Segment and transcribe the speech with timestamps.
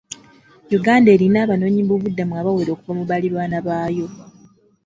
[0.79, 4.07] Uganda erina abanoonyiboobubudamu abawera okuva mu baliraanwa baayo.